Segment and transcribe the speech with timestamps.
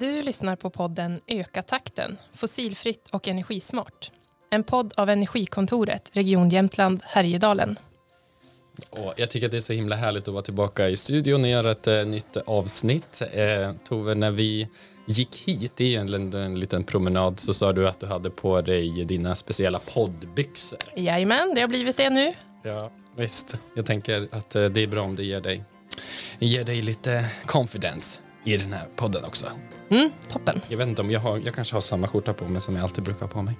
[0.00, 4.12] Du lyssnar på podden Öka takten, fossilfritt och energismart.
[4.50, 7.78] En podd av Energikontoret, Region Jämtland, Härjedalen.
[8.90, 11.48] Och jag tycker att det är så himla härligt att vara tillbaka i studion och
[11.48, 13.22] göra ett eh, nytt avsnitt.
[13.32, 14.68] Eh, Tove, när vi
[15.06, 18.60] gick hit, det är egentligen en liten promenad, så sa du att du hade på
[18.60, 20.78] dig dina speciella poddbyxor.
[20.96, 22.32] Jajamän, det har blivit det nu.
[22.62, 23.58] Ja, visst.
[23.76, 25.64] Jag tänker att eh, det är bra om det ger dig,
[26.38, 29.46] ger dig lite confidence i den här podden också.
[29.90, 30.60] Mm, toppen.
[30.68, 32.82] Jag vet inte om jag har, jag kanske har samma skjorta på mig som jag
[32.82, 33.54] alltid brukar ha på mig.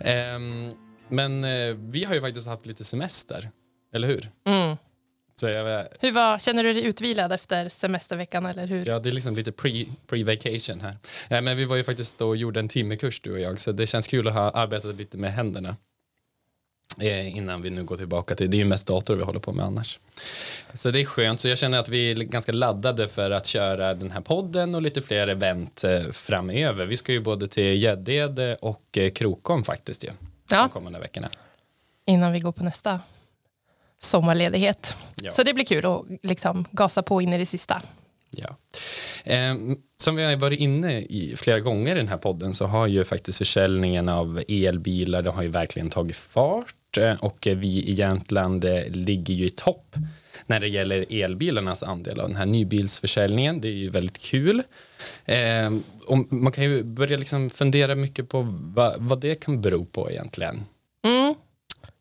[0.00, 0.72] Ehm,
[1.08, 3.50] men eh, vi har ju faktiskt haft lite semester,
[3.94, 4.30] eller hur?
[4.46, 4.76] Mm.
[5.40, 8.46] Så jag, Hur var, känner du dig utvilad efter semesterveckan?
[8.46, 8.86] Eller hur?
[8.86, 10.96] Ja, det är liksom lite pre- pre-vacation här.
[11.28, 13.86] Ja, men vi var ju faktiskt och gjorde en timmekurs du och jag, så det
[13.86, 15.76] känns kul att ha arbetat lite med händerna.
[17.00, 19.52] Eh, innan vi nu går tillbaka till, det är ju mest dator vi håller på
[19.52, 19.98] med annars.
[20.74, 23.94] Så det är skönt, så jag känner att vi är ganska laddade för att köra
[23.94, 26.86] den här podden och lite fler event eh, framöver.
[26.86, 30.08] Vi ska ju både till Gäddede och eh, Krokom faktiskt ju.
[30.50, 30.62] Ja.
[30.62, 31.28] De kommande veckorna.
[32.04, 33.00] Innan vi går på nästa
[33.98, 34.94] sommarledighet.
[35.16, 35.32] Ja.
[35.32, 37.82] Så det blir kul att liksom gasa på in i det sista.
[38.30, 38.56] Ja.
[39.24, 39.54] Eh,
[40.00, 43.04] som vi har varit inne i flera gånger i den här podden så har ju
[43.04, 48.64] faktiskt försäljningen av elbilar det har ju verkligen tagit fart eh, och vi i Jämtland
[48.64, 49.96] eh, ligger ju i topp
[50.46, 53.60] när det gäller elbilarnas andel av den här nybilsförsäljningen.
[53.60, 54.62] Det är ju väldigt kul.
[55.24, 55.72] Eh,
[56.06, 60.10] och man kan ju börja liksom fundera mycket på vad, vad det kan bero på
[60.10, 60.64] egentligen.
[61.04, 61.34] Mm.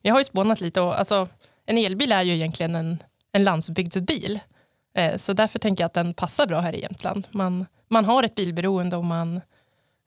[0.01, 1.27] Jag har ju spånat lite och alltså,
[1.65, 2.97] en elbil är ju egentligen en,
[3.31, 4.39] en landsbygdsbil.
[4.97, 7.27] Eh, så därför tänker jag att den passar bra här i Jämtland.
[7.31, 9.41] Man, man har ett bilberoende och man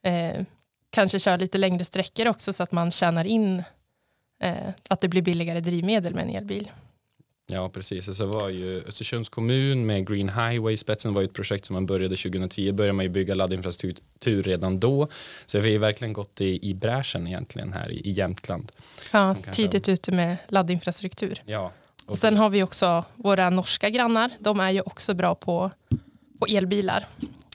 [0.05, 0.43] eh,
[0.91, 3.63] kanske kör lite längre sträckor också så att man tjänar in
[4.43, 4.55] eh,
[4.89, 6.71] att det blir billigare drivmedel med en elbil.
[7.47, 8.09] Ja, precis.
[8.09, 11.75] Och så var ju Östersunds kommun med Green Highway spetsen var ju ett projekt som
[11.75, 12.73] man började 2010.
[12.73, 15.09] Började man ju bygga laddinfrastruktur redan då.
[15.47, 18.73] Så vi har verkligen gått i, i bräschen egentligen här i, i Jämtland.
[19.13, 21.43] Ja, tidigt ute med laddinfrastruktur.
[21.47, 21.73] Ja.
[22.11, 24.31] Och sen har vi också våra norska grannar.
[24.39, 25.71] De är ju också bra på,
[26.39, 27.07] på elbilar.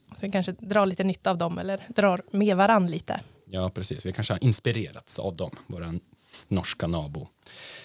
[0.09, 3.19] Så vi kanske drar lite nytta av dem eller drar med varann lite.
[3.49, 4.05] Ja, precis.
[4.05, 5.93] Vi kanske har inspirerats av dem, våra
[6.47, 7.27] norska nabo.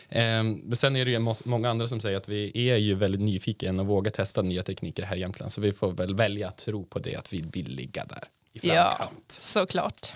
[0.08, 2.94] Ehm, men sen är det ju må- många andra som säger att vi är ju
[2.94, 5.52] väldigt nyfikna och vågar testa nya tekniker här i Jämtland.
[5.52, 8.60] Så vi får väl välja att tro på det, att vi vill ligga där i
[8.68, 9.32] Ja, framkant.
[9.32, 10.12] såklart.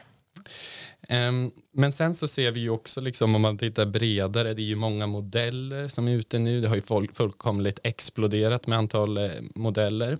[1.09, 4.65] Ehm, men sen så ser vi ju också, liksom, om man tittar bredare, det är
[4.65, 6.61] ju många modeller som är ute nu.
[6.61, 10.19] Det har ju folk, fullkomligt exploderat med antal eh, modeller.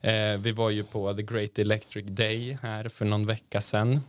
[0.00, 4.00] Eh, vi var ju på The Great Electric Day här för någon vecka sedan.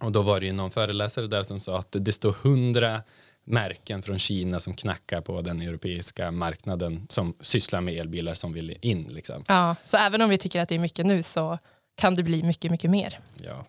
[0.00, 3.02] Och då var det ju någon föreläsare där som sa att det står hundra
[3.44, 8.78] märken från Kina som knackar på den europeiska marknaden som sysslar med elbilar som vill
[8.80, 9.06] in.
[9.10, 9.44] Liksom.
[9.48, 11.58] Ja, så även om vi tycker att det är mycket nu så
[11.96, 13.20] kan det bli mycket, mycket mer.
[13.44, 13.66] Ja.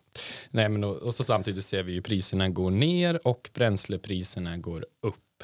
[0.49, 4.85] Nej, men och, och så samtidigt ser vi ju priserna går ner och bränslepriserna går
[5.01, 5.43] upp.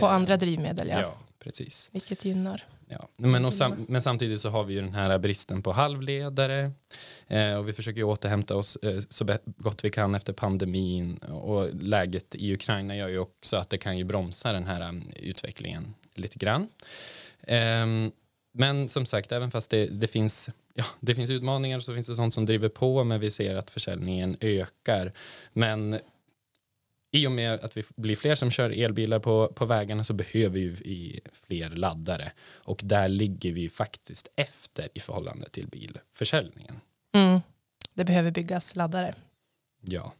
[0.00, 1.00] På Eh, andra drivmedel, ja.
[1.00, 1.88] Ja, precis.
[1.92, 2.64] Vilket gynnar.
[2.88, 3.08] Ja.
[3.16, 6.72] Men, sam, men samtidigt så har vi ju den här bristen på halvledare
[7.26, 12.34] eh, och vi försöker återhämta oss eh, så gott vi kan efter pandemin och läget
[12.34, 16.38] i Ukraina gör ju också att det kan ju bromsa den här um, utvecklingen lite
[16.38, 16.68] grann.
[17.42, 18.12] Ehm,
[18.52, 22.14] men som sagt, även fast det, det, finns, ja, det finns utmaningar så finns det
[22.14, 25.12] sånt som driver på men vi ser att försäljningen ökar.
[25.52, 25.98] Men
[27.12, 30.58] i och med att vi blir fler som kör elbilar på, på vägarna så behöver
[30.58, 36.80] ju vi fler laddare och där ligger vi faktiskt efter i förhållande till bilförsäljningen.
[37.14, 37.40] Mm.
[37.94, 39.14] Det behöver byggas laddare.
[39.84, 40.12] Ja,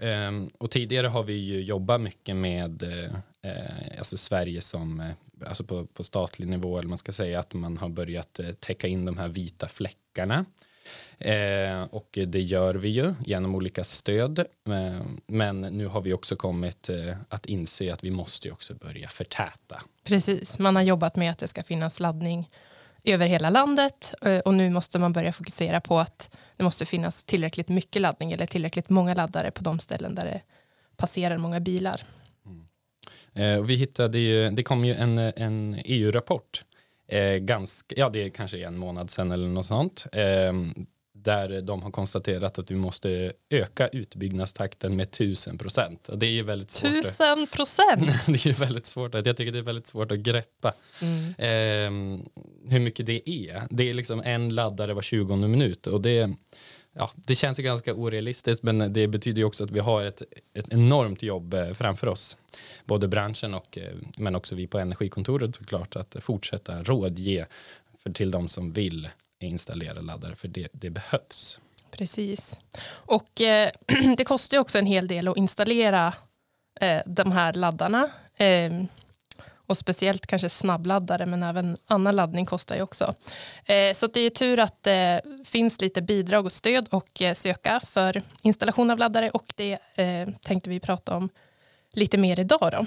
[0.00, 5.10] um, och tidigare har vi ju jobbat mycket med uh, alltså Sverige som uh,
[5.46, 8.86] alltså på, på statlig nivå eller man ska säga att man har börjat uh, täcka
[8.86, 10.44] in de här vita fläckarna.
[11.18, 14.38] Eh, och det gör vi ju genom olika stöd.
[14.38, 18.74] Eh, men nu har vi också kommit eh, att inse att vi måste ju också
[18.74, 19.82] börja förtäta.
[20.04, 22.48] Precis, man har jobbat med att det ska finnas laddning
[23.04, 27.24] över hela landet eh, och nu måste man börja fokusera på att det måste finnas
[27.24, 30.40] tillräckligt mycket laddning eller tillräckligt många laddare på de ställen där det
[30.96, 32.02] passerar många bilar.
[32.46, 32.66] Mm.
[33.32, 36.64] Eh, vi hittade ju, det kom ju en, en EU-rapport,
[37.08, 40.52] eh, ganska, ja det är kanske en månad sedan eller något sånt, eh,
[41.24, 46.08] där de har konstaterat att vi måste öka utbyggnadstakten med tusen procent.
[46.08, 46.90] Och det är ju väldigt svårt.
[46.90, 48.26] att- Tusen procent!
[48.26, 50.72] det är väldigt svårt jag tycker det är väldigt svårt att greppa
[51.02, 51.28] Mm.
[51.38, 52.20] eh,
[52.70, 53.62] hur mycket det är.
[53.70, 56.30] Det är liksom en laddare var 20 minut och det,
[56.92, 60.22] ja, det känns ju ganska orealistiskt men det betyder ju också att vi har ett,
[60.54, 62.36] ett enormt jobb eh, framför oss.
[62.84, 67.46] Både branschen och eh, men också vi på Energikontoret såklart att fortsätta rådge
[67.98, 69.08] för till de som vill
[69.46, 71.60] installera laddare för det, det behövs.
[71.90, 72.58] Precis.
[72.88, 73.70] Och eh,
[74.16, 76.14] det kostar också en hel del att installera
[76.80, 78.10] eh, de här laddarna.
[78.36, 78.72] Eh,
[79.66, 83.14] och speciellt kanske snabbladdare, men även annan laddning kostar ju också.
[83.64, 87.80] Eh, så det är tur att det finns lite bidrag och stöd och eh, söka
[87.80, 91.28] för installation av laddare och det eh, tänkte vi prata om
[91.92, 92.68] lite mer idag.
[92.72, 92.86] Då.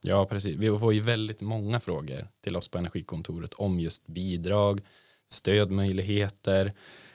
[0.00, 0.56] Ja, precis.
[0.56, 4.80] Vi får ju väldigt många frågor till oss på Energikontoret om just bidrag,
[5.28, 6.72] stödmöjligheter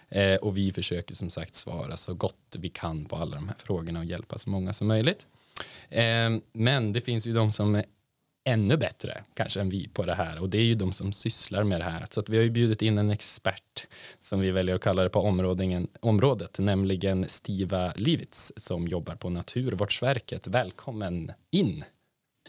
[0.09, 3.55] eh, och vi försöker som sagt svara så gott vi kan på alla de här
[3.57, 5.25] frågorna och hjälpa så många som möjligt.
[5.89, 7.85] Eh, men det finns ju de som är
[8.45, 11.63] ännu bättre kanske än vi på det här och det är ju de som sysslar
[11.63, 12.05] med det här.
[12.09, 13.87] Så att vi har ju bjudit in en expert
[14.19, 15.19] som vi väljer att kalla det på
[16.01, 20.47] området, nämligen Stiva Livits som jobbar på Naturvårdsverket.
[20.47, 21.83] Välkommen in!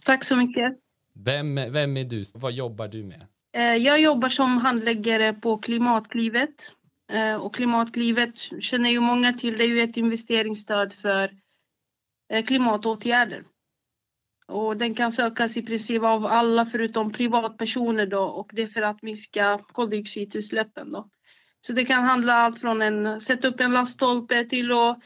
[0.04, 0.78] Tack så mycket.
[1.12, 2.24] Vem, vem är du?
[2.34, 3.26] Vad jobbar du med?
[3.54, 6.74] Eh, jag jobbar som handläggare på Klimatklivet.
[7.12, 9.56] Eh, och Klimatklivet känner ju många till.
[9.56, 11.30] Det är ju ett investeringsstöd för
[12.32, 13.44] eh, klimatåtgärder.
[14.46, 18.82] Och den kan sökas i princip av alla förutom privatpersoner då och det är för
[18.82, 21.08] att minska koldioxidutsläppen då.
[21.60, 24.98] Så det kan handla allt från en sätta upp en laststolpe till att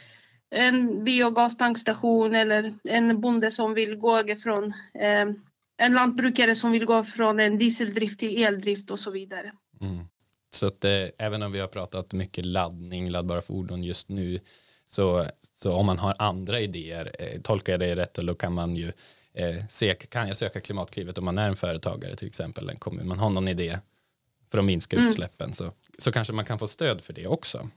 [0.51, 4.65] en biogastankstation eller en bonde som vill gå från
[4.95, 5.35] eh,
[5.79, 9.53] en lantbrukare som vill gå från en dieseldrift till eldrift och så vidare.
[9.81, 10.05] Mm.
[10.51, 14.41] Så att eh, även om vi har pratat mycket laddning, laddbara fordon just nu,
[14.87, 18.77] så, så om man har andra idéer, eh, tolkar jag det rätt, då kan man
[18.77, 18.93] ju
[19.35, 23.09] eh, se, kan jag söka Klimatklivet om man är en företagare till exempel, en kommun,
[23.09, 23.79] man har någon idé
[24.51, 25.09] för att minska mm.
[25.09, 27.69] utsläppen, så, så kanske man kan få stöd för det också.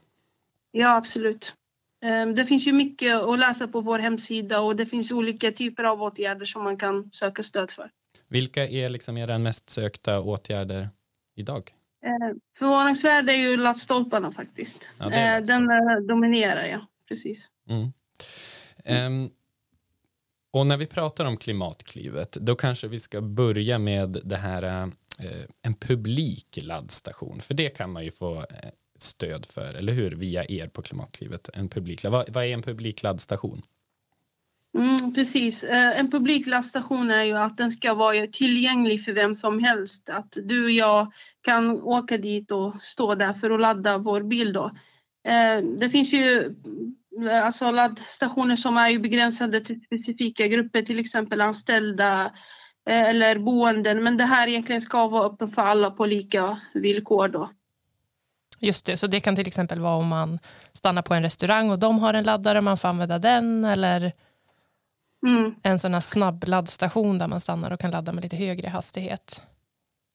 [0.70, 1.54] Ja, absolut.
[2.02, 5.84] Ehm, det finns ju mycket att läsa på vår hemsida och det finns olika typer
[5.84, 7.90] av åtgärder som man kan söka stöd för.
[8.28, 10.88] Vilka är liksom era mest sökta åtgärder
[11.36, 11.70] idag?
[12.04, 14.88] Eh, förvånansvärt är ju laddstolparna faktiskt.
[14.98, 16.86] Ja, eh, den eh, dominerar, ja.
[17.08, 17.50] Precis.
[17.68, 17.92] Mm.
[19.06, 19.30] Um,
[20.52, 24.92] och när vi pratar om Klimatklivet, då kanske vi ska börja med det här uh,
[25.62, 28.44] en publik laddstation, för det kan man ju få
[29.02, 30.10] stöd för, eller hur?
[30.10, 31.48] Via er på Klimatklivet.
[31.54, 31.70] En
[32.04, 33.62] vad, vad är en publikladdstation?
[34.78, 35.64] Mm, precis.
[35.64, 40.10] Eh, en publikladdstation är ju att den ska vara tillgänglig för vem som helst.
[40.10, 41.12] Att du och jag
[41.42, 44.52] kan åka dit och stå där för att ladda vår bil.
[44.52, 44.64] Då.
[45.28, 46.54] Eh, det finns ju
[47.28, 52.32] eh, alltså laddstationer som är ju begränsade till specifika grupper, till exempel anställda
[52.86, 54.02] eller boenden.
[54.02, 57.28] Men det här egentligen ska vara öppet för alla på lika villkor.
[57.28, 57.50] Då.
[58.64, 60.38] Just det, så det kan till exempel vara om man
[60.72, 64.12] stannar på en restaurang och de har en laddare och man får använda den eller
[65.26, 65.54] mm.
[65.62, 69.42] en sån här snabb laddstation där man stannar och kan ladda med lite högre hastighet.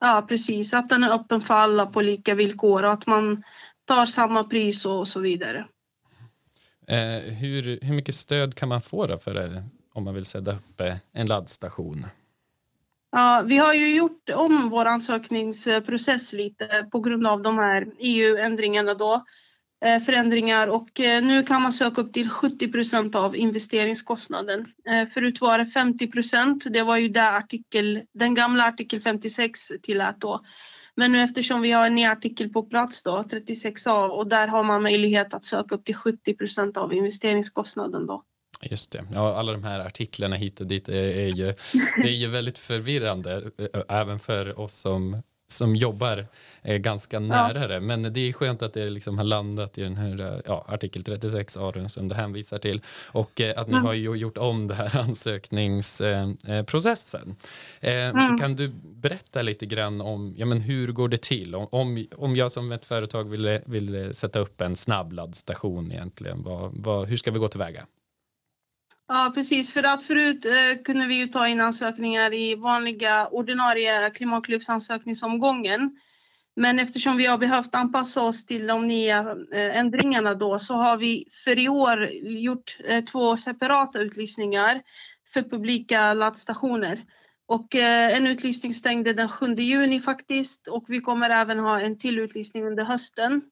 [0.00, 0.74] Ja, precis.
[0.74, 3.42] Att den är öppen för alla på lika villkor och att man
[3.84, 5.66] tar samma pris och så vidare.
[6.86, 9.64] Eh, hur, hur mycket stöd kan man få då för det,
[9.94, 12.06] om man vill sätta upp eh, en laddstation?
[13.10, 18.94] Ja, vi har ju gjort om vår ansökningsprocess lite på grund av de här EU-ändringarna
[18.94, 19.24] då.
[19.84, 24.64] Eh, förändringar och eh, nu kan man söka upp till 70 procent av investeringskostnaden.
[24.90, 26.64] Eh, förut var det 50 procent.
[26.70, 30.40] Det var ju där artikel, den gamla artikel 56 tillät då.
[30.94, 34.64] Men nu eftersom vi har en ny artikel på plats då, 36a, och där har
[34.64, 38.22] man möjlighet att söka upp till 70 procent av investeringskostnaden då.
[38.62, 39.04] Just det.
[39.12, 41.54] Ja, alla de här artiklarna hit och dit är, är, ju,
[42.02, 43.50] det är ju väldigt förvirrande
[43.88, 46.26] även för oss som som jobbar
[46.62, 47.66] eh, ganska nära ja.
[47.66, 47.80] det.
[47.80, 51.56] Men det är skönt att det liksom har landat i den här ja, artikel 36
[51.56, 53.84] a som du hänvisar till och eh, att ni mm.
[53.84, 57.36] har gjort om det här ansökningsprocessen.
[57.80, 58.38] Eh, eh, mm.
[58.38, 61.54] Kan du berätta lite grann om ja, men hur går det till?
[61.54, 67.08] Om, om, jag som ett företag vill, vill sätta upp en snabbladdstation egentligen, vad, vad,
[67.08, 67.86] hur ska vi gå tillväga?
[69.08, 69.72] Ja, precis.
[69.72, 75.98] För att förut eh, kunde vi ju ta in ansökningar i vanliga ordinarie Klimatklivsansökningsomgången.
[76.56, 80.96] Men eftersom vi har behövt anpassa oss till de nya eh, ändringarna då så har
[80.96, 84.82] vi för i år gjort eh, två separata utlysningar
[85.32, 87.04] för publika laddstationer.
[87.46, 91.98] Och eh, en utlysning stängde den 7 juni faktiskt och vi kommer även ha en
[91.98, 93.42] till utlysning under hösten.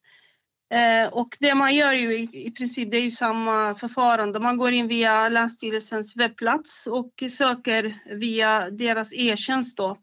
[0.70, 4.38] Eh, och det man gör ju i, i princip det är ju samma förfarande.
[4.38, 9.98] Man går in via Länsstyrelsens webbplats och söker via deras e-tjänst då.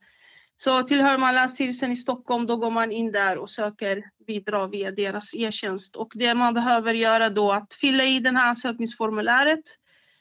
[0.56, 4.92] Så tillhör man Länsstyrelsen i Stockholm då går man in där och söker bidrag via
[4.92, 5.96] deras e-tjänst.
[5.96, 9.64] Och det man behöver göra då är att fylla i det här ansökningsformuläret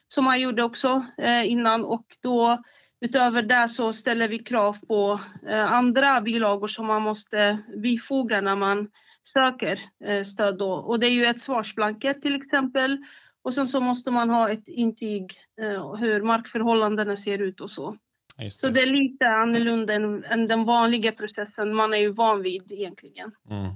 [0.07, 2.63] som man gjorde också eh, innan och då
[3.01, 8.55] utöver det så ställer vi krav på eh, andra bilagor som man måste bifoga när
[8.55, 8.89] man
[9.23, 10.71] söker eh, stöd då.
[10.71, 12.97] Och det är ju ett svarsblanket till exempel.
[13.43, 17.97] Och sen så måste man ha ett intyg eh, hur markförhållandena ser ut och så.
[18.37, 18.49] Det.
[18.49, 22.71] Så det är lite annorlunda än, än, den vanliga processen man är ju van vid
[22.71, 23.31] egentligen.
[23.49, 23.71] Mm.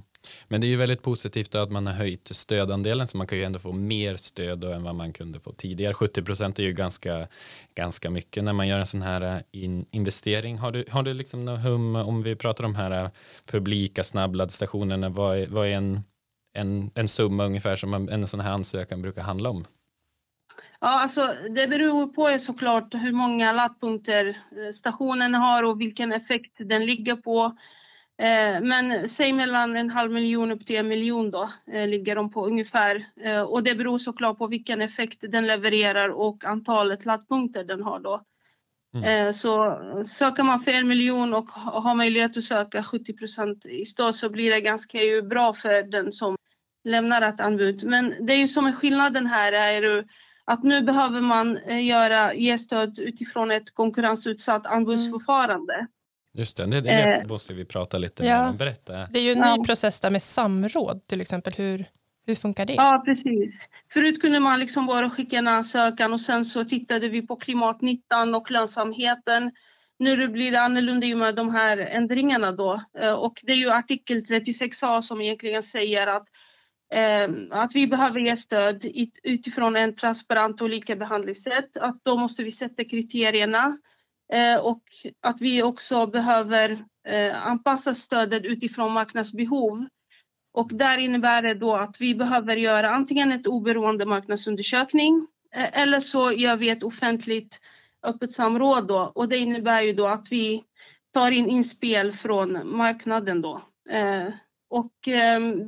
[0.48, 3.44] Men det är ju väldigt positivt att man har höjt stödandelen så man kan ju
[3.44, 5.94] ändå få mer stöd än vad man kunde få tidigare.
[5.94, 7.28] 70 procent är ju ganska,
[7.74, 10.58] ganska mycket när man gör en sån här eh, in, investering.
[10.58, 13.10] Har du, har du liksom något hum om vi pratar om de här eh,
[13.46, 16.00] publika snabbladdstationerna, vad är, vad är en,
[16.54, 19.64] en, en summa ungefär som en sån här ansökan brukar handla om?
[20.80, 26.52] Ja, alltså, det beror på såklart hur många laddpunkter eh, stationen har och vilken effekt
[26.58, 27.56] den ligger på.
[28.22, 32.30] Eh, men säg mellan en halv miljon upp till en miljon då eh, ligger de
[32.30, 33.08] på ungefär.
[33.20, 38.00] Eh, och det beror såklart på vilken effekt den levererar och antalet laddpunkter den har
[38.00, 38.22] då.
[38.94, 39.32] Mm.
[39.32, 44.14] Så söker man för en miljon och har möjlighet att söka 70 procent i stöd
[44.14, 46.36] så blir det ganska ju bra för den som
[46.84, 47.84] lämnar ett anbud.
[47.84, 50.04] Men det är ju som är skillnaden här är
[50.44, 55.86] att nu behöver man göra, ge stöd utifrån ett konkurrensutsatt anbudsförfarande.
[56.38, 58.56] Just det, det, det eh, måste vi prata lite ja, mer om.
[58.56, 59.06] Berätta.
[59.10, 59.64] Det är ju en ny ja.
[59.66, 61.52] process där med samråd till exempel.
[61.56, 61.84] Hur,
[62.26, 62.72] hur funkar det?
[62.74, 63.68] Ja, precis.
[63.92, 68.34] Förut kunde man liksom bara skicka en ansökan och sen så tittade vi på klimatnyttan
[68.34, 69.50] och lönsamheten.
[69.98, 72.82] Nu blir det annorlunda i och med de här ändringarna då.
[72.98, 76.28] Eh, och det är ju artikel 36a som egentligen säger att,
[76.94, 78.86] eh, att vi behöver ge stöd
[79.22, 81.76] utifrån en transparent och lika behandlingssätt.
[81.76, 83.78] Att då måste vi sätta kriterierna
[84.62, 84.82] och
[85.22, 89.86] att vi också behöver eh, anpassa stödet utifrån marknadsbehov.
[90.52, 96.00] Och där innebär det då att vi behöver göra antingen ett oberoende marknadsundersökning eh, eller
[96.00, 97.60] så gör vi ett offentligt
[98.02, 100.64] öppet samråd då och det innebär ju då att vi
[101.14, 103.62] tar in inspel från marknaden då.
[104.70, 104.92] Och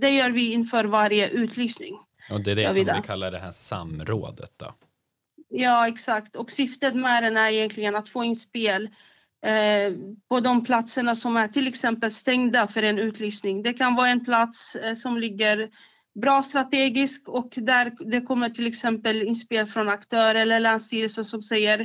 [0.01, 1.99] det gör vi inför varje utlysning.
[2.31, 4.75] Och det är det som vi kallar det här samrådet då?
[5.51, 6.37] Ja, exakt.
[6.37, 8.89] Och syftet med den är egentligen att få in spel
[9.47, 9.95] eh,
[10.29, 13.63] på de platserna som är till exempel stängda för en utlysning.
[13.63, 15.71] Det kan vara en plats eh, som ligger
[16.21, 21.81] bra strategiskt och där det kommer till exempel inspel från aktörer eller länsstyrelsen som säger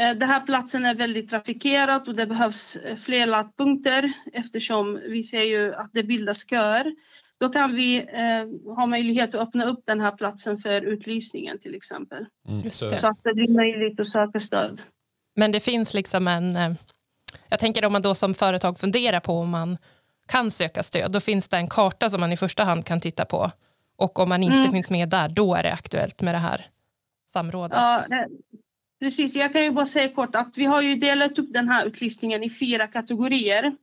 [0.00, 5.22] eh, den här platsen är väldigt trafikerad och det behövs eh, fler laddpunkter eftersom vi
[5.22, 6.94] ser ju att det bildas köer.
[7.40, 11.74] Då kan vi eh, ha möjlighet att öppna upp den här platsen för utlysningen till
[11.74, 12.26] exempel.
[12.48, 12.90] Mm, så.
[12.90, 14.82] så att det blir möjligt att söka stöd.
[15.36, 16.56] Men det finns liksom en...
[16.56, 16.72] Eh,
[17.48, 19.78] jag tänker om man då som företag funderar på om man
[20.28, 23.24] kan söka stöd, då finns det en karta som man i första hand kan titta
[23.24, 23.50] på.
[23.96, 24.72] Och om man inte mm.
[24.72, 26.66] finns med där, då är det aktuellt med det här
[27.32, 27.76] samrådet.
[27.76, 28.04] Ja,
[29.00, 29.36] precis.
[29.36, 32.42] Jag kan ju bara säga kort att vi har ju delat upp den här utlysningen
[32.42, 33.76] i fyra kategorier.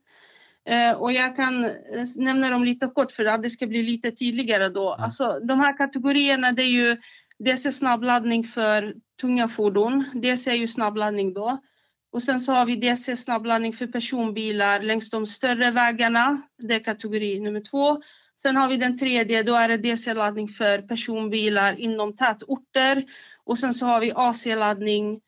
[0.66, 1.70] Eh, och jag kan eh,
[2.16, 4.94] nämna dem lite kort för att det ska bli lite tydligare då.
[4.94, 5.04] Mm.
[5.04, 6.96] Alltså, de här kategorierna det är ju
[7.38, 10.04] dels är snabbladdning för tunga fordon.
[10.14, 11.58] Dels är ju snabbladdning då.
[12.12, 16.42] Och sen så har vi DC snabbladdning för personbilar längs de större vägarna.
[16.58, 18.02] Det är kategori nummer två.
[18.36, 23.04] Sen har vi den tredje, då är det DC-laddning för personbilar inom tätorter.
[23.44, 25.20] Och sen så har vi AC-laddning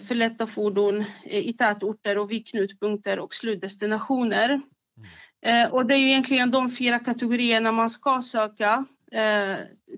[0.00, 4.48] för lätta fordon eh, i tätorter och vid knutpunkter och slutdestinationer.
[4.48, 5.64] Mm.
[5.66, 8.84] Eh, och det är egentligen de fyra kategorierna man ska söka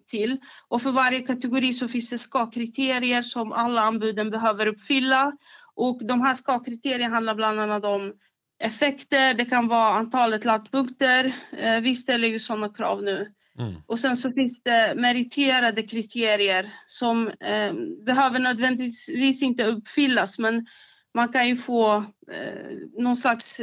[0.07, 0.37] till.
[0.69, 5.33] Och för varje kategori så finns det ska-kriterier som alla anbuden behöver uppfylla.
[5.75, 8.13] Och de här ska-kriterierna handlar bland annat om
[8.59, 11.33] effekter, det kan vara antalet laddpunkter.
[11.81, 13.33] Vi ställer ju sådana krav nu.
[13.59, 13.75] Mm.
[13.87, 17.73] Och sen så finns det meriterade kriterier som eh,
[18.05, 20.67] behöver nödvändigtvis inte uppfyllas men
[21.15, 21.97] man kan ju få
[22.33, 23.61] eh, någon slags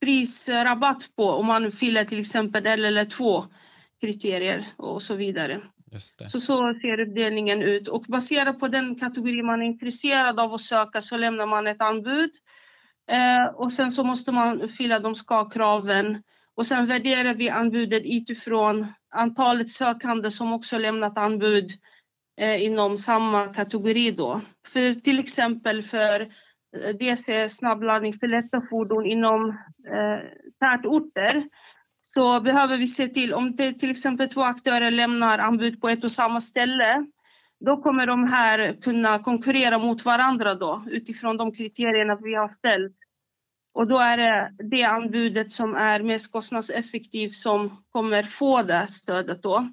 [0.00, 3.44] prisrabatt på om man fyller till exempel eller två
[4.00, 5.60] kriterier och så vidare.
[6.26, 10.60] Så så ser uppdelningen ut och baserat på den kategori man är intresserad av att
[10.60, 12.30] söka så lämnar man ett anbud
[13.10, 16.22] eh, och sen så måste man fylla de ska-kraven
[16.56, 21.70] och sen värderar vi anbudet utifrån antalet sökande som också lämnat anbud
[22.40, 24.40] eh, inom samma kategori då.
[24.68, 29.48] För till exempel för eh, DC snabbladdning för lätta fordon inom
[29.88, 30.18] eh,
[30.60, 31.44] tätorter
[32.00, 36.04] så behöver vi se till om det till exempel två aktörer lämnar anbud på ett
[36.04, 37.06] och samma ställe
[37.64, 42.96] då kommer de här kunna konkurrera mot varandra då utifrån de kriterierna vi har ställt.
[43.74, 49.42] Och då är det det anbudet som är mest kostnadseffektivt som kommer få det stödet
[49.42, 49.68] då.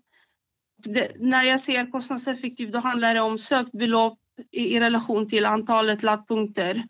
[0.84, 4.20] Det, när jag ser kostnadseffektivt då handlar det om sökt belopp
[4.52, 6.84] i, i relation till antalet laddpunkter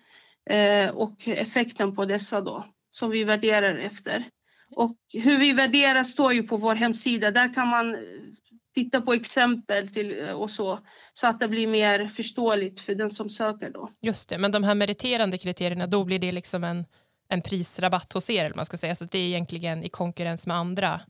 [0.50, 4.24] eh, och effekten på dessa då som vi värderar efter.
[4.76, 7.32] Och hur vi värderar står ju på vår hemsida.
[7.32, 8.00] Där kan man eh,
[8.74, 10.80] titta på exempel till, eh, och så,
[11.14, 13.70] så att det blir mer förståeligt för den som söker.
[13.70, 13.92] Då.
[14.02, 16.86] Just det, men de här meriterande kriterierna, då blir det liksom en,
[17.32, 20.58] en prisrabatt hos er, eller man ska säga, så det är egentligen i konkurrens med
[20.58, 21.02] andra.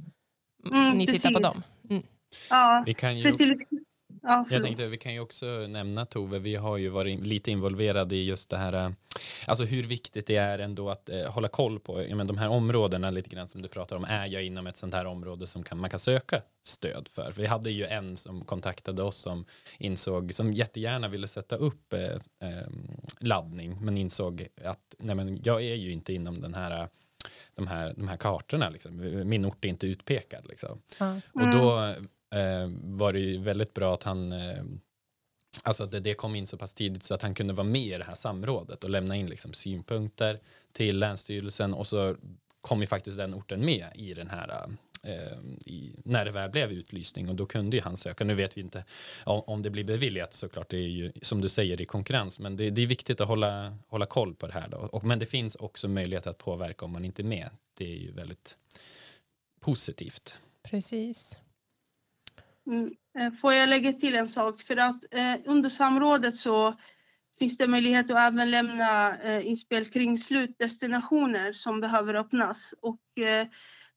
[0.72, 1.22] Mm, Ni precis.
[1.22, 1.63] tittar på dem.
[1.90, 2.04] Mm.
[2.50, 3.34] Ja, vi kan ju...
[3.34, 3.68] precis.
[4.24, 8.16] Ja, jag tänkte vi kan ju också nämna Tove, vi har ju varit lite involverade
[8.16, 8.92] i just det här, eh,
[9.46, 12.50] alltså hur viktigt det är ändå att eh, hålla koll på, ja, men de här
[12.50, 15.63] områdena lite grann som du pratar om, är jag inom ett sånt här område som
[15.63, 17.32] kan, man kan söka stöd för?
[17.32, 19.46] för vi hade ju en som kontaktade oss som
[19.80, 22.01] insåg, som jättegärna ville sätta upp eh,
[22.50, 22.68] eh,
[23.22, 26.88] laddning, men insåg att nej, men jag är ju inte inom den här
[27.56, 29.22] de här, de här kartorna, liksom.
[29.30, 30.46] min ort är inte utpekad.
[30.48, 30.82] Liksom.
[31.00, 31.22] Mm.
[31.34, 31.80] Och då
[32.38, 34.63] eh, var det ju väldigt bra att han eh,
[35.63, 37.98] Alltså det, det kom in så pass tidigt så att han kunde vara med i
[37.98, 40.40] det här samrådet och lämna in liksom synpunkter
[40.72, 42.16] till Länsstyrelsen och så
[42.62, 44.68] kom ju faktiskt den orten med i den här eh,
[45.65, 48.24] i, när det väl blev utlysning och då kunde ju han söka.
[48.24, 48.86] Nu vet vi inte
[49.24, 52.58] om, om det blir beviljat såklart, det är ju som du säger i konkurrens, men
[52.58, 54.77] det, det är viktigt att hålla, hålla koll på det här då.
[54.77, 57.50] Och, men det finns också möjlighet att påverka om man inte är med.
[57.77, 58.58] Det är ju väldigt
[59.60, 60.38] positivt.
[60.63, 61.38] Precis.
[62.67, 62.96] Mm.
[63.20, 64.62] Eh, får jag lägga till en sak?
[64.62, 66.75] För att eh, under samrådet så
[67.39, 72.74] finns det möjlighet att även lämna eh, inspel kring slutdestinationer som behöver öppnas.
[72.81, 73.48] Och, eh,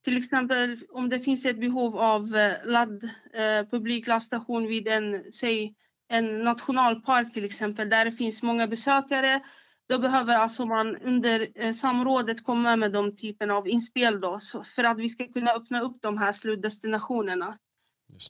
[0.05, 5.75] till exempel om det finns ett behov av eh, ladd, eh, publikladdstation vid en, säg,
[6.09, 9.41] en nationalpark till exempel, där det finns många besökare,
[9.89, 14.41] då behöver alltså man under eh, samrådet komma med de typen av inspel då,
[14.77, 17.59] för att vi ska kunna öppna upp de här slutdestinationerna.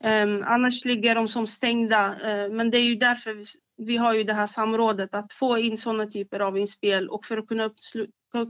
[0.04, 2.08] Um, annars ligger de som stängda.
[2.08, 3.44] Uh, men det är ju därför vi,
[3.76, 7.38] vi, har ju det här samrådet att få in sådana typer av inspel och för
[7.38, 7.70] att kunna,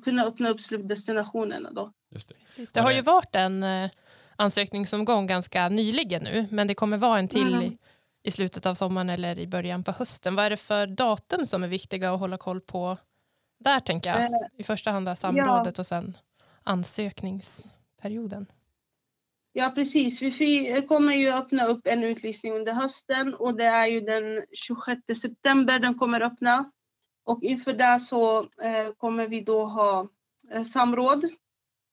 [0.05, 1.71] kunna öppna upp slutdestinationerna.
[1.71, 1.93] Då.
[2.15, 2.35] Just det.
[2.35, 2.73] Precis.
[2.73, 3.91] det har ju varit en uh,
[4.37, 7.63] ansökningsomgång ganska nyligen nu, men det kommer vara en till mm.
[7.63, 7.79] i,
[8.23, 10.35] i slutet av sommaren eller i början på hösten.
[10.35, 12.97] Vad är det för datum som är viktiga att hålla koll på
[13.61, 14.21] där, tänker jag?
[14.21, 15.83] Uh, I första hand samrådet ja.
[15.83, 16.17] och sen
[16.63, 18.47] ansökningsperioden.
[19.57, 20.23] Ja, precis.
[20.23, 25.01] Vi kommer ju öppna upp en utlysning under hösten och det är ju den 26
[25.21, 26.71] september den kommer öppna.
[27.25, 30.09] Och inför det så eh, kommer vi då ha
[30.53, 31.25] eh, samråd.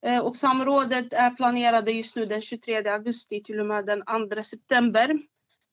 [0.06, 4.04] Eh, och samrådet är planerade just nu den 23 augusti till och med den
[4.36, 5.20] 2 september.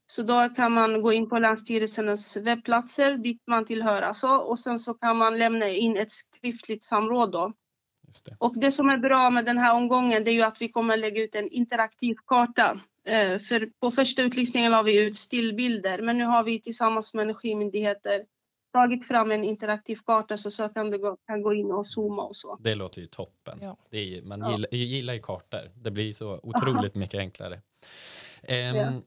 [0.06, 4.78] Så då kan man gå in på Länsstyrelsernas webbplatser dit man tillhör alltså, och sen
[4.78, 7.52] så kan man lämna in ett skriftligt samråd då
[8.24, 8.36] det.
[8.38, 10.96] Och det som är bra med den här omgången det är ju att vi kommer
[10.96, 12.80] lägga ut en interaktiv karta.
[13.04, 17.22] Eh, för på första utlysningen la vi ut stillbilder men nu har vi tillsammans med
[17.22, 18.24] Energimyndigheter
[18.72, 22.56] tagit fram en interaktiv karta så sökande kan gå in och zooma och så.
[22.60, 23.58] Det låter ju toppen.
[23.62, 23.76] Ja.
[23.90, 24.50] Är, man ja.
[24.50, 25.70] gillar, gillar ju kartor.
[25.74, 27.00] Det blir så otroligt Aha.
[27.00, 27.54] mycket enklare.
[27.54, 29.02] Um, ja.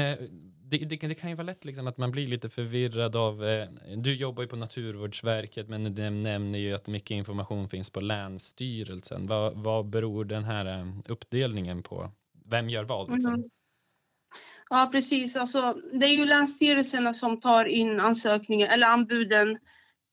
[0.00, 0.18] Eh,
[0.64, 3.68] det, det, det, kan ju vara lätt liksom att man blir lite förvirrad av, eh,
[3.96, 9.26] du jobbar ju på Naturvårdsverket men du nämner ju att mycket information finns på Länsstyrelsen.
[9.26, 12.10] Vad, vad beror den här eh, uppdelningen på?
[12.44, 13.12] Vem gör vad?
[13.12, 13.34] Liksom?
[13.34, 13.50] Mm.
[14.74, 19.58] Ja precis, alltså, det är ju Länsstyrelserna som tar in ansökningar eller anbuden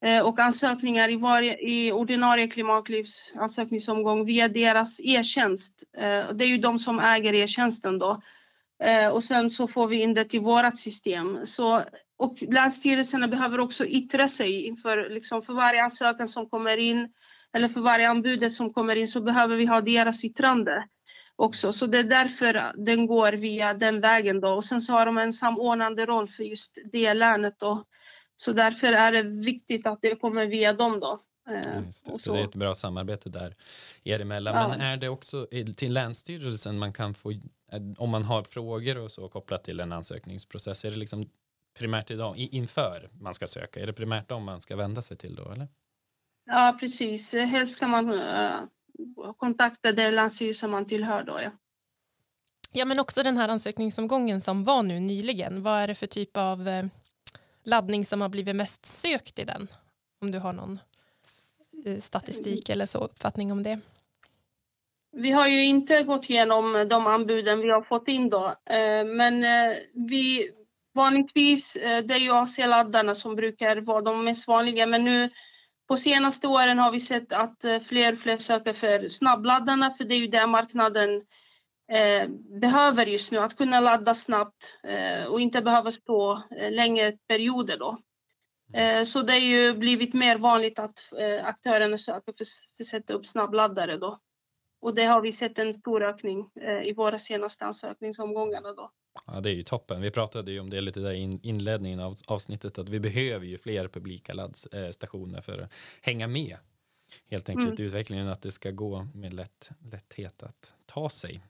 [0.06, 5.84] eh, och ansökningar i, varje, i ordinarie Klimatlivs ansökningsomgång via deras e-tjänst.
[5.98, 8.22] Eh, det är ju de som äger e-tjänsten då.
[8.84, 11.40] Eh, och sen så får vi in det till vårt system.
[11.44, 11.84] Så,
[12.18, 17.14] och länsstyrelserna behöver också yttra sig inför, liksom för varje ansökan som kommer in
[17.54, 20.84] eller för varje anbud som kommer in så behöver vi ha deras yttrande
[21.40, 21.74] också.
[21.74, 24.50] Så det är därför den går via den vägen då.
[24.50, 27.84] Och sen så har de en samordnande roll för just det länet då.
[28.36, 31.20] Så därför är det viktigt att det kommer via dem då.
[31.50, 32.18] Eh, det, så.
[32.18, 32.34] så.
[32.34, 33.56] det är ett bra samarbete där
[34.04, 34.56] er emellan.
[34.56, 34.68] Ja.
[34.68, 35.48] Men är det också
[35.78, 37.34] till Länsstyrelsen man kan få
[37.98, 41.30] om man har frågor och så kopplat till en ansökningsprocess, är det liksom
[41.78, 43.80] primärt idag inför man ska söka?
[43.80, 45.68] Är det primärt dem man ska vända sig till då eller?
[46.46, 48.64] Ja precis, helst ska man uh,
[49.38, 51.52] kontakta den länsstyrelse man tillhör då ja.
[52.72, 56.38] Ja men också den här ansökningsomgången som var nu nyligen, vad är det för typ
[56.38, 56.86] av uh,
[57.64, 59.68] laddning som har blivit mest sökt i den?
[60.22, 60.80] Om du har någon
[61.88, 63.80] uh, statistik eller så uppfattning om det?
[65.12, 69.44] Vi har ju inte gått igenom de anbuden vi har fått in då, eh, men
[69.44, 70.50] eh, vi
[70.94, 75.30] vanligtvis, eh, det är ju AC-laddarna som brukar vara de mest vanliga, men nu
[75.90, 80.04] på senaste åren har vi sett att eh, fler och fler söker för snabbladdarna, för
[80.04, 81.16] det är ju det marknaden
[81.92, 82.30] eh,
[82.62, 87.98] behöver just nu, att kunna ladda snabbt eh, och inte behöva stå längre perioder då.
[89.06, 92.44] Så det har ju blivit mer vanligt att aktörerna söker för
[92.80, 94.20] att sätta upp snabbladdare då.
[94.82, 96.50] Och det har vi sett en stor ökning
[96.84, 98.62] i våra senaste ansökningsomgångar.
[98.62, 98.92] Då.
[99.26, 100.02] Ja, det är ju toppen.
[100.02, 103.58] Vi pratade ju om det lite där i inledningen av avsnittet att vi behöver ju
[103.58, 106.58] fler publika laddstationer för att hänga med
[107.28, 107.86] helt enkelt mm.
[107.86, 111.42] utvecklingen att det ska gå med lätt, lätthet att ta sig.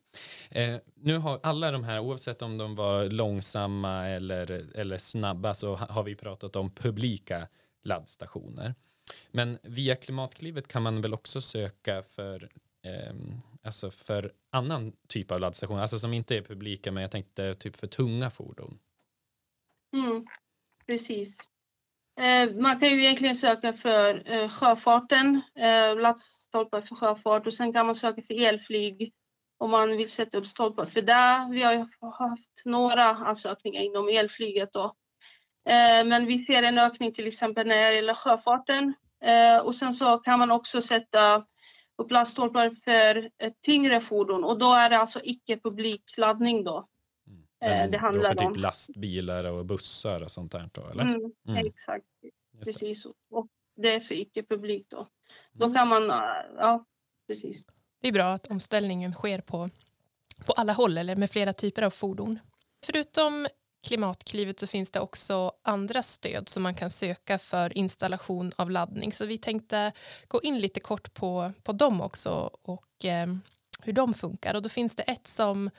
[0.50, 5.76] Eh, nu har alla de här, oavsett om de var långsamma eller, eller snabba, så
[5.76, 7.48] har vi pratat om publika
[7.84, 8.76] laddstationer.
[9.32, 12.50] Men via Klimatklivet kan man väl också söka för
[12.82, 13.14] eh,
[13.64, 17.76] alltså för annan typ av laddstationer, alltså som inte är publika, men jag tänkte typ
[17.76, 18.80] för tunga fordon.
[19.94, 20.28] Mm,
[20.88, 21.48] precis.
[22.20, 27.74] Eh, man kan ju egentligen söka för eh, sjöfarten, eh, laddstolpar för sjöfart och sen
[27.74, 29.14] kan man söka för elflyg
[29.58, 31.48] om man vill sätta upp stolpar för det.
[31.52, 31.88] Vi har
[32.30, 34.96] haft några ansökningar inom elflyget då.
[35.70, 38.94] Eh, men vi ser en ökning till exempel när det gäller sjöfarten
[39.24, 41.46] eh, och sen så kan man också sätta
[42.00, 43.30] upp laddstolpar för
[43.62, 46.88] tyngre fordon och då är det alltså icke publikladdning då.
[47.62, 47.92] Mm.
[47.92, 48.62] det handlar då för typ om.
[48.62, 51.04] lastbilar och bussar och sånt där då, eller?
[51.04, 51.66] Mm, mm.
[51.66, 52.06] Exakt,
[52.66, 53.06] precis.
[53.30, 55.08] Och det är för icke-publik då.
[55.52, 55.76] Då mm.
[55.76, 56.04] kan man,
[56.58, 56.86] ja,
[57.28, 57.64] precis.
[58.02, 59.70] Det är bra att omställningen sker på,
[60.46, 62.40] på alla håll eller med flera typer av fordon.
[62.86, 63.48] Förutom
[63.88, 69.12] Klimatklivet så finns det också andra stöd som man kan söka för installation av laddning.
[69.12, 69.92] Så vi tänkte
[70.28, 73.28] gå in lite kort på, på dem också och eh,
[73.82, 74.54] hur de funkar.
[74.54, 75.70] Och då finns det ett som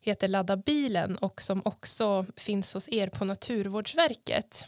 [0.00, 4.64] heter Ladda bilen och som också finns hos er på Naturvårdsverket.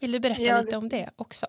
[0.00, 1.46] Vill du berätta ja, lite om det också?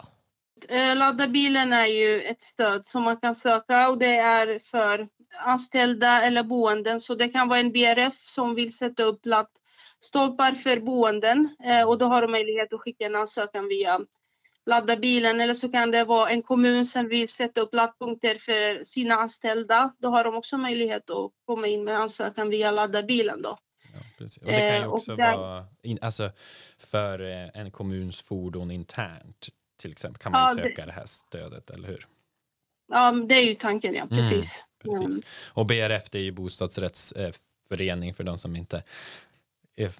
[0.69, 5.07] Eh, Ladda bilen är ju ett stöd som man kan söka och det är för
[5.39, 6.99] anställda eller boenden.
[6.99, 9.25] Så det kan vara en BRF som vill sätta upp
[9.97, 13.99] laddstolpar för boenden eh, och då har de möjlighet att skicka en ansökan via
[14.65, 18.83] ladda bilen eller så kan det vara en kommun som vill sätta upp laddpunkter för
[18.83, 19.93] sina anställda.
[19.97, 23.41] Då har de också möjlighet att komma in med ansökan via ladda bilen.
[23.41, 23.57] Då.
[23.93, 26.31] Ja, och det kan ju eh, också där, vara in, alltså
[26.77, 31.05] för eh, en kommuns fordon internt till exempel kan man ja, söka det, det, här
[31.05, 32.07] stödet, eller hur?
[32.87, 34.07] Ja, det är ju tanken, ja.
[34.07, 34.65] Precis.
[34.83, 35.13] Mm, precis.
[35.13, 35.53] Mm.
[35.53, 38.83] Och BRF det är ju bostadsrättsförening för de som inte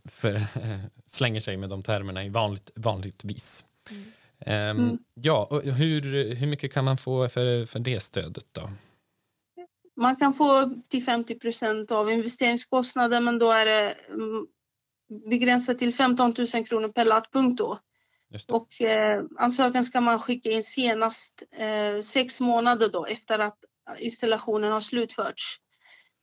[0.06, 0.42] för,
[1.08, 3.66] slänger sig med de termerna i vanligt, vanligtvis.
[3.92, 4.04] Mm.
[4.46, 4.98] Um, mm.
[5.14, 8.70] Ja, och hur, hur mycket kan man få för, för det stödet då?
[9.96, 14.48] Man kan få till 50 procent av investeringskostnaden men då är det mm,
[15.30, 17.80] begränsat till 15 000 kronor per laddpunkt då.
[18.48, 23.58] Och eh, ansökan ska man skicka in senast eh, sex månader då efter att
[24.00, 25.58] installationen har slutförts.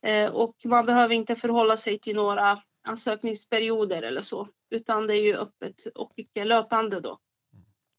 [0.06, 5.22] Eh, och man behöver inte förhålla sig till några ansökningsperioder eller så, utan det är
[5.22, 7.18] ju öppet och icke löpande då.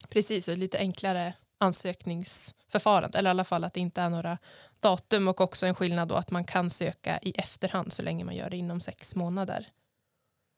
[0.10, 4.38] Precis, och lite enklare ansökningsförfarande, eller i alla fall att det inte är några
[4.80, 8.36] datum och också en skillnad då att man kan söka i efterhand så länge man
[8.36, 9.67] gör det inom sex månader.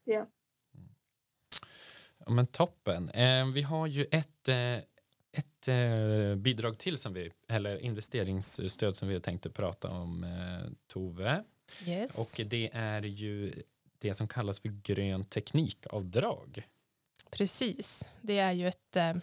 [0.04, 0.28] Ja.
[2.18, 3.10] Ja, men toppen.
[3.10, 4.78] Eh, vi har ju ett, eh,
[5.32, 11.44] ett eh, bidrag till som vi, eller investeringsstöd som vi tänkte prata om, eh, Tove.
[11.86, 12.18] Yes.
[12.18, 13.63] Och det är ju
[13.99, 16.67] det som kallas för grön teknikavdrag.
[17.31, 19.13] Precis, det är ju ett eh,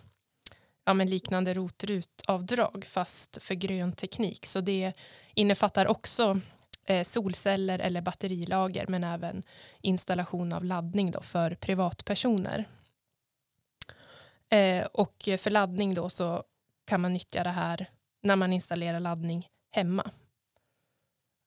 [0.84, 4.46] ja, men liknande rotrutavdrag fast för grön teknik.
[4.46, 4.92] Så det
[5.34, 6.40] innefattar också
[6.84, 9.42] eh, solceller eller batterilager men även
[9.80, 12.68] installation av laddning då för privatpersoner.
[14.48, 16.44] Eh, och för laddning då så
[16.86, 17.86] kan man nyttja det här
[18.22, 20.10] när man installerar laddning hemma.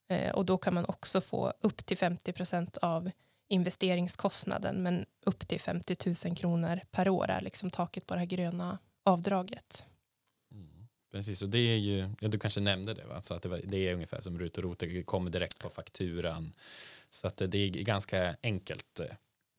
[0.07, 3.11] Eh, och då kan man också få upp till 50 procent av
[3.47, 8.27] investeringskostnaden men upp till 50 000 kronor per år är liksom taket på det här
[8.27, 9.85] gröna avdraget.
[10.51, 13.21] Mm, precis, och det är ju, ja, du kanske nämnde det, va?
[13.21, 15.69] Så att det, var, det är ungefär som RUT och ROT, det kommer direkt på
[15.69, 16.55] fakturan.
[17.09, 18.99] Så att det är ganska enkelt.
[18.99, 19.05] Eh,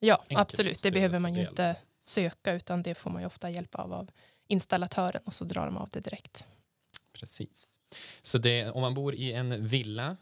[0.00, 3.50] ja, enkelt absolut, det behöver man ju inte söka utan det får man ju ofta
[3.50, 4.10] hjälp av av
[4.46, 6.46] installatören och så drar de av det direkt.
[7.12, 7.78] Precis.
[8.22, 10.16] Så det, om man bor i en villa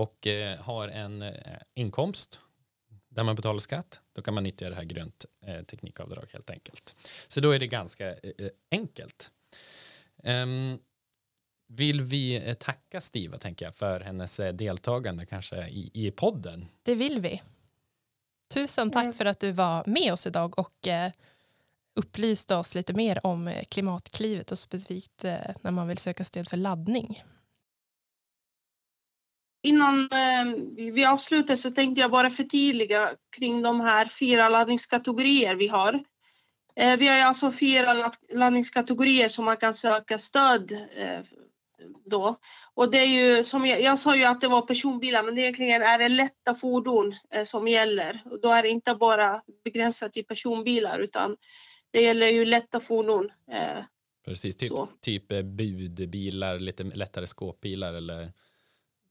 [0.00, 1.32] och eh, har en eh,
[1.74, 2.40] inkomst
[3.08, 6.96] där man betalar skatt, då kan man nyttja det här grönt eh, teknikavdrag helt enkelt.
[7.28, 8.14] Så då är det ganska
[8.70, 9.30] enkelt.
[10.22, 10.78] Um,
[11.68, 16.68] vill vi tacka Stiva tänker jag för hennes deltagande kanske i, i podden?
[16.82, 17.42] Det vill vi.
[18.54, 20.88] Tusen tack för att du var med oss idag och
[21.94, 25.22] upplyste oss lite mer om Klimatklivet och specifikt
[25.60, 27.22] när man vill söka stöd för laddning.
[29.62, 30.54] Innan eh,
[30.92, 36.04] vi avslutar så tänkte jag bara förtydliga kring de här fyra laddningskategorier vi har.
[36.76, 41.20] Eh, vi har alltså fyra laddningskategorier som man kan söka stöd eh,
[42.04, 42.36] då.
[42.74, 45.40] Och det är ju som jag, jag sa ju att det var personbilar, men det
[45.40, 48.22] egentligen är det lätta fordon som gäller.
[48.30, 51.36] Och då är det inte bara begränsat till personbilar utan
[51.90, 53.30] det gäller ju lätta fordon.
[54.24, 58.32] Precis, typ, typ budbilar, lite lättare skåpbilar eller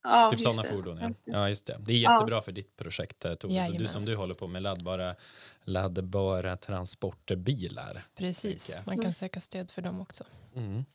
[0.10, 0.98] ja, typ sådana fordon.
[1.02, 1.12] Ja.
[1.24, 1.78] ja, just det.
[1.80, 2.41] Det är jättebra ja.
[2.41, 5.15] för ditt projekt eh, Tove, så du som du håller på med laddbara,
[5.63, 8.04] laddbara transportbilar.
[8.15, 10.24] Precis, man kan söka stöd för dem också.
[10.56, 10.86] Mm.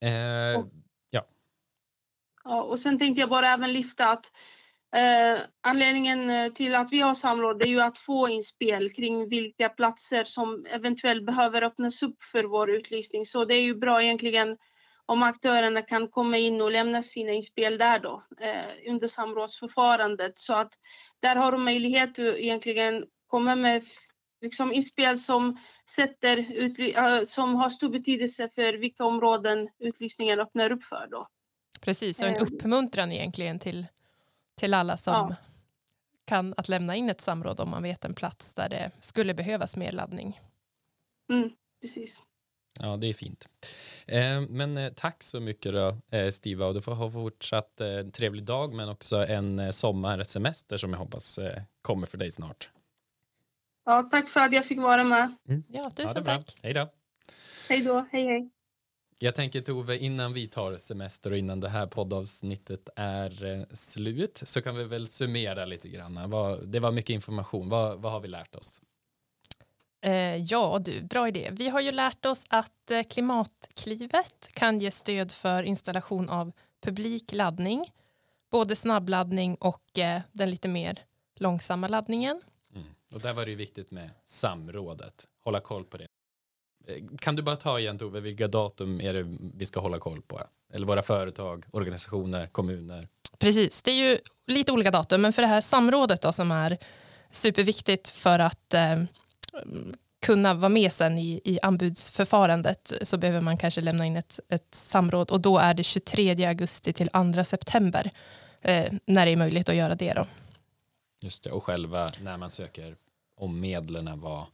[0.00, 0.66] Eh, och,
[1.10, 1.26] ja.
[2.44, 2.62] ja.
[2.62, 4.32] Och sen tänkte jag bara även lyfta att
[4.96, 9.68] eh, anledningen eh, till att vi har samråd är ju att få inspel kring vilka
[9.68, 13.24] platser som eventuellt behöver öppnas upp för vår utlysning.
[13.24, 14.56] Så det är ju bra egentligen
[15.06, 20.54] om aktörerna kan komma in och lämna sina inspel där då eh, under samrådsförfarandet så
[20.54, 20.72] att
[21.20, 23.82] där har de möjlighet att egentligen komma med
[24.40, 25.58] liksom inspel som,
[25.90, 31.08] sätter uh, som har stor betydelse för vilka områden utlysningen öppnar upp för.
[31.10, 31.26] Då.
[31.80, 32.42] Precis, och en eh.
[32.42, 33.86] uppmuntran egentligen till,
[34.54, 35.36] till alla som ja.
[36.24, 39.76] kan att lämna in ett samråd om man vet en plats där det skulle behövas
[39.76, 40.40] mer laddning.
[41.32, 42.22] Mm, precis.
[42.80, 43.48] Ja, det är fint.
[44.06, 46.66] Eh, men eh, tack så mycket då, eh, Stiva.
[46.66, 51.38] Och du får ha fortsatt eh, trevlig dag, men också en sommarsemester som jag hoppas
[51.82, 52.70] kommer för dig snart.
[53.84, 55.36] Ja, tack för att jag fick vara med.
[55.48, 55.64] Mm.
[55.68, 56.56] Ja, tusen ja, tack.
[56.62, 56.88] Hej då.
[57.68, 58.06] Hej då.
[58.12, 58.50] Hej, hej.
[59.18, 64.62] Jag tänker Tove, innan vi tar semester och innan det här poddavsnittet är slut så
[64.62, 66.14] kan vi väl summera lite grann.
[66.64, 67.68] Det var mycket information.
[67.68, 68.82] Vad, vad har vi lärt oss?
[70.00, 71.50] Eh, ja du, bra idé.
[71.52, 77.32] Vi har ju lärt oss att eh, Klimatklivet kan ge stöd för installation av publik
[77.32, 77.84] laddning,
[78.50, 80.98] både snabbladdning och eh, den lite mer
[81.36, 82.42] långsamma laddningen.
[82.74, 82.86] Mm.
[83.12, 86.06] Och där var det ju viktigt med samrådet, hålla koll på det.
[87.18, 90.40] Kan du bara ta igen Tove, vilka datum är det vi ska hålla koll på?
[90.72, 93.08] Eller våra företag, organisationer, kommuner?
[93.38, 96.78] Precis, det är ju lite olika datum, men för det här samrådet då som är
[97.30, 98.74] superviktigt för att
[100.26, 104.74] kunna vara med sen i, i anbudsförfarandet så behöver man kanske lämna in ett, ett
[104.74, 108.10] samråd och då är det 23 augusti till 2 september
[108.62, 110.12] eh, när det är möjligt att göra det.
[110.12, 110.26] Då.
[111.22, 112.96] Just det, och själva när man söker
[113.36, 114.46] om medlen var?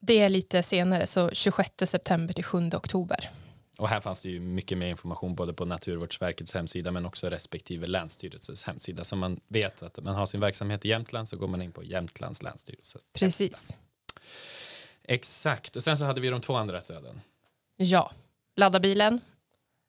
[0.00, 3.30] Det är lite senare, så 26 september till 7 oktober.
[3.78, 7.86] Och här fanns det ju mycket mer information både på Naturvårdsverkets hemsida men också respektive
[7.86, 9.04] länsstyrelses hemsida.
[9.04, 11.84] Så man vet att man har sin verksamhet i Jämtland så går man in på
[11.84, 12.98] Jämtlands länsstyrelse.
[13.12, 13.40] Precis.
[13.50, 13.87] Hemsida.
[15.08, 17.20] Exakt, och sen så hade vi de två andra stöden.
[17.76, 18.12] Ja,
[18.56, 19.20] ladda bilen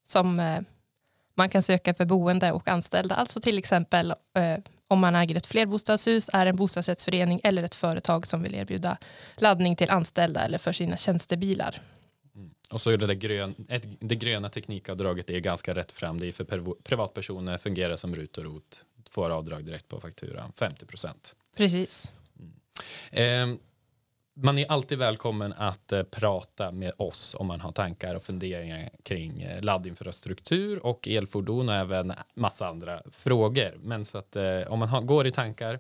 [0.08, 0.60] som eh,
[1.36, 3.16] man kan söka för boende och anställda.
[3.16, 8.28] Alltså till exempel eh, om man äger ett flerbostadshus, är en bostadsrättsförening eller ett företag
[8.28, 8.98] som vill erbjuda
[9.36, 11.82] laddning till anställda eller för sina tjänstebilar.
[12.36, 12.52] Mm.
[12.70, 16.20] Och så är det, det, grön, ett, det gröna teknikavdraget är ganska rätt fram.
[16.20, 20.86] Det är för privatpersoner, fungerar som RUT och ROT, får avdrag direkt på fakturan, 50
[20.86, 21.36] procent.
[21.58, 22.10] Precis.
[23.12, 23.54] Mm.
[23.54, 23.60] Eh,
[24.42, 28.90] man är alltid välkommen att eh, prata med oss om man har tankar och funderingar
[29.04, 33.78] kring eh, laddinfrastruktur och elfordon och även massa andra frågor.
[33.82, 35.80] Men så att eh, om man har, går i tankar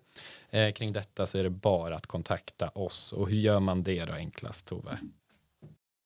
[0.50, 3.14] eh, kring detta så är det bara att kontakta oss.
[3.14, 5.00] Och hur gör man det då enklast Tove?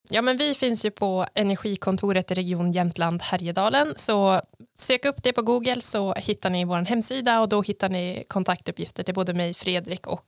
[0.10, 4.42] Ja, men vi finns ju på Energikontoret i Region Jämtland Härjedalen, så
[4.78, 9.04] sök upp det på Google så hittar ni vår hemsida och då hittar ni kontaktuppgifter
[9.04, 10.26] till både mig, Fredrik och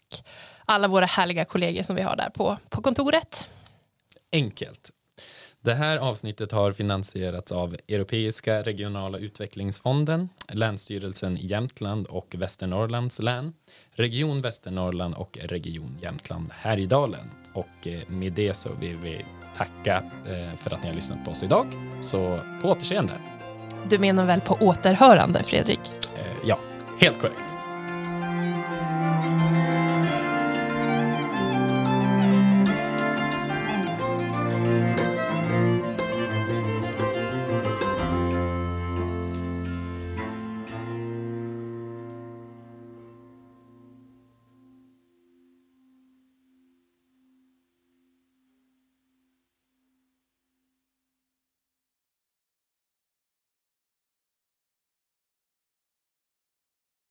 [0.66, 3.48] alla våra härliga kollegor som vi har där på, på kontoret.
[4.32, 4.92] Enkelt.
[5.66, 13.54] Det här avsnittet har finansierats av Europeiska regionala utvecklingsfonden, Länsstyrelsen i Jämtland och Västernorrlands län,
[13.92, 17.32] Region Västernorrland och Region Jämtland Härjedalen.
[17.54, 19.26] Och eh, med det så vill vi
[19.58, 21.68] tacka eh, för att ni har lyssnat på oss idag.
[22.02, 23.14] Så på återseende.
[23.90, 25.80] Du menar väl på återhörande, Fredrik?
[26.18, 26.60] Eh, ja,
[27.00, 27.65] helt korrekt.